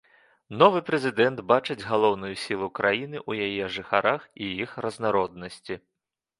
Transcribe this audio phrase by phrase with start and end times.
[0.61, 5.83] Новы прэзідэнт бачыць галоўную сілу краіны ў яе жыхарах і іх разнароднасці.